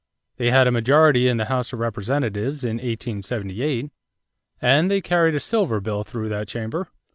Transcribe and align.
They 0.37 0.49
had 0.49 0.65
a 0.65 0.71
majority 0.71 1.27
in 1.27 1.37
the 1.37 1.45
House 1.45 1.73
of 1.73 1.77
Representatives 1.79 2.63
in 2.63 2.77
1878 2.77 3.91
and 4.59 4.89
they 4.89 4.99
carried 4.99 5.35
a 5.35 5.39
silver 5.39 5.79
bill 5.79 6.03
through 6.03 6.29
that 6.29 6.47
chamber. 6.47 6.87